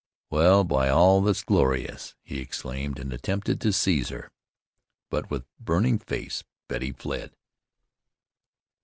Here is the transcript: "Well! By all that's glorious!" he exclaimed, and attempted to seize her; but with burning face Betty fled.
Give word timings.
"Well! 0.31 0.63
By 0.63 0.89
all 0.89 1.21
that's 1.21 1.43
glorious!" 1.43 2.15
he 2.23 2.39
exclaimed, 2.39 2.97
and 2.97 3.13
attempted 3.13 3.61
to 3.61 3.71
seize 3.71 4.09
her; 4.09 4.31
but 5.11 5.29
with 5.29 5.45
burning 5.59 5.99
face 5.99 6.43
Betty 6.67 6.91
fled. 6.91 7.35